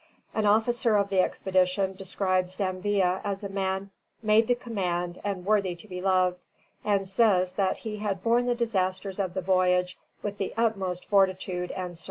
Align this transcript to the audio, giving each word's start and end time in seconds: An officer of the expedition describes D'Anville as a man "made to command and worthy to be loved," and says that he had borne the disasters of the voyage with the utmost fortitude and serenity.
An 0.33 0.47
officer 0.47 0.95
of 0.95 1.09
the 1.09 1.19
expedition 1.21 1.93
describes 1.93 2.57
D'Anville 2.57 3.21
as 3.23 3.43
a 3.43 3.49
man 3.49 3.91
"made 4.23 4.47
to 4.47 4.55
command 4.55 5.21
and 5.23 5.45
worthy 5.45 5.75
to 5.75 5.87
be 5.87 6.01
loved," 6.01 6.39
and 6.83 7.07
says 7.07 7.53
that 7.53 7.77
he 7.77 7.97
had 7.97 8.23
borne 8.23 8.47
the 8.47 8.55
disasters 8.55 9.19
of 9.19 9.35
the 9.35 9.41
voyage 9.41 9.99
with 10.23 10.39
the 10.39 10.55
utmost 10.57 11.05
fortitude 11.05 11.69
and 11.69 11.95
serenity. 11.95 11.99